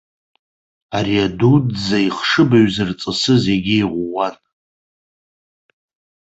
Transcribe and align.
Ари 0.97 1.17
адуӡӡа 1.25 1.97
ихшыбаҩ 2.07 2.65
зырҵысыз 2.73 3.43
егьа 3.53 3.75
иӷәӷәан. 3.81 4.35